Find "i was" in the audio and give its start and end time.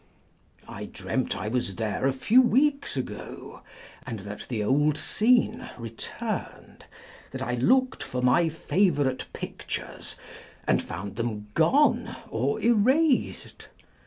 1.37-1.75